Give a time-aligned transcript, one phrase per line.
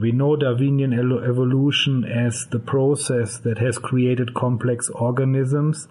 [0.00, 5.88] We know Darwinian evolution as the process that has created complex organisms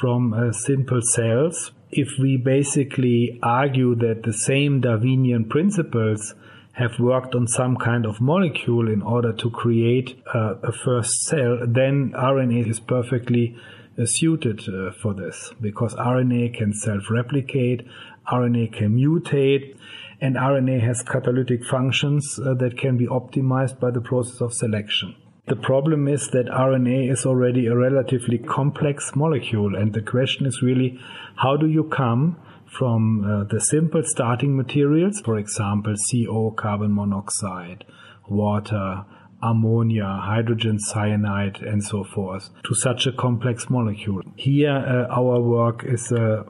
[0.00, 1.70] from uh, simple cells.
[1.92, 6.34] If we basically argue that the same Darwinian principles
[6.72, 11.58] have worked on some kind of molecule in order to create uh, a first cell,
[11.64, 13.56] then RNA is perfectly
[14.04, 17.86] suited uh, for this because RNA can self-replicate,
[18.30, 19.76] RNA can mutate,
[20.20, 25.14] and RNA has catalytic functions uh, that can be optimized by the process of selection.
[25.46, 30.62] The problem is that RNA is already a relatively complex molecule, and the question is
[30.62, 30.98] really
[31.36, 37.84] how do you come from uh, the simple starting materials, for example, CO, carbon monoxide,
[38.28, 39.04] water,
[39.44, 44.22] ammonia, hydrogen cyanide, and so forth, to such a complex molecule.
[44.36, 46.42] Here, uh, our work is, uh,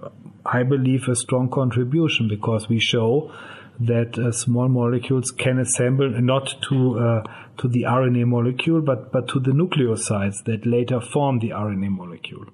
[0.47, 3.33] I believe, a strong contribution because we show
[3.81, 7.23] that uh, small molecules can assemble not to uh,
[7.59, 12.47] to the RNA molecule, but but to the nucleosides that later form the RNA molecule.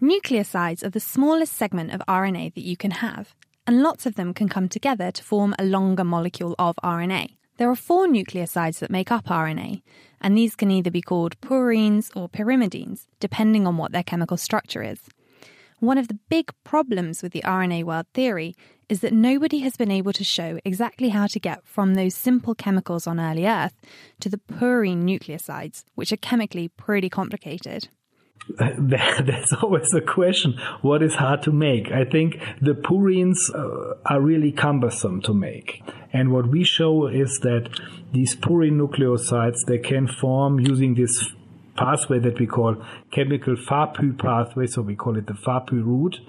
[0.00, 3.34] Nucleosides are the smallest segment of RNA that you can have,
[3.66, 7.30] and lots of them can come together to form a longer molecule of RNA.
[7.56, 9.82] There are four nucleosides that make up RNA,
[10.20, 14.82] and these can either be called purines or pyrimidines, depending on what their chemical structure
[14.82, 15.00] is.
[15.78, 18.56] One of the big problems with the RNA world theory
[18.88, 22.56] is that nobody has been able to show exactly how to get from those simple
[22.56, 23.74] chemicals on early Earth
[24.18, 27.88] to the purine nucleosides, which are chemically pretty complicated.
[28.58, 30.58] That's always a question.
[30.82, 31.90] What is hard to make?
[31.90, 35.82] I think the purines uh, are really cumbersome to make.
[36.12, 37.68] And what we show is that
[38.12, 41.32] these purine nucleosides, they can form using this
[41.76, 42.76] pathway that we call
[43.10, 46.20] chemical FAPI pathway, so we call it the FAPI route.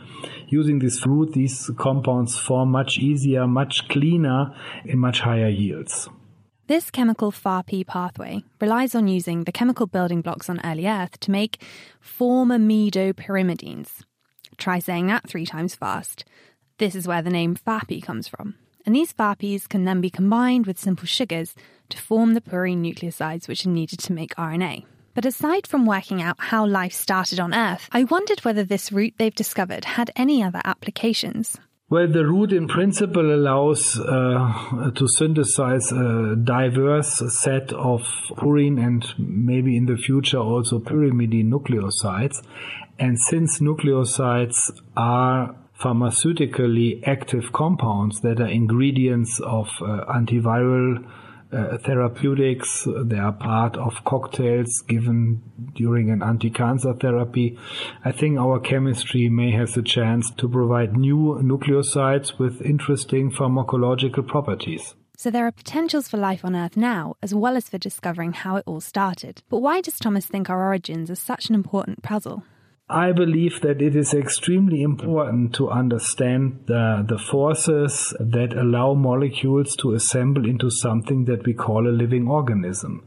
[0.48, 6.10] Using this route, these compounds form much easier, much cleaner, and much higher yields.
[6.68, 11.30] This chemical FAPI pathway relies on using the chemical building blocks on early Earth to
[11.30, 11.62] make
[12.04, 14.02] formamidopyrimidines.
[14.58, 16.26] Try saying that three times fast.
[16.80, 18.56] This is where the name FAPI comes from.
[18.84, 21.54] And these FAPIs can then be combined with simple sugars
[21.90, 24.86] to form the purine nucleosides which are needed to make RNA.
[25.14, 29.14] But aside from working out how life started on Earth, I wondered whether this route
[29.20, 31.60] they've discovered had any other applications.
[31.88, 38.02] Well, the route in principle allows uh, to synthesize a diverse set of
[38.38, 42.42] purine and maybe in the future also pyrimidine nucleosides.
[42.98, 44.56] And since nucleosides
[44.98, 51.08] are pharmaceutically active compounds that are ingredients of uh, antiviral
[51.52, 52.88] uh, therapeutics.
[52.88, 55.42] They are part of cocktails given
[55.76, 57.58] during an anti-cancer therapy.
[58.04, 64.28] I think our chemistry may have the chance to provide new nucleosides with interesting pharmacological
[64.28, 64.96] properties.
[65.18, 68.58] So there are potentials for life on Earth now, as well as for discovering how
[68.58, 69.42] it all started.
[69.50, 72.44] But why does Thomas think our origins are such an important puzzle?
[72.90, 79.76] I believe that it is extremely important to understand the, the forces that allow molecules
[79.78, 83.04] to assemble into something that we call a living organism.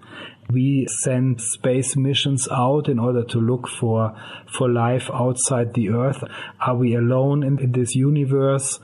[0.50, 4.14] We send space missions out in order to look for,
[4.50, 6.24] for life outside the Earth.
[6.60, 8.80] Are we alone in, this universe?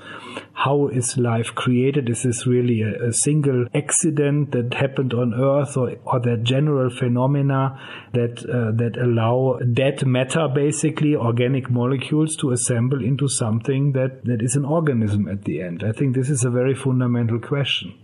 [0.52, 2.10] How is life created?
[2.10, 6.90] Is this really a, a single accident that happened on Earth or, or that general
[6.90, 7.80] phenomena
[8.12, 14.42] that, uh, that allow dead matter, basically organic molecules to assemble into something that, that
[14.42, 15.82] is an organism at the end?
[15.82, 18.03] I think this is a very fundamental question.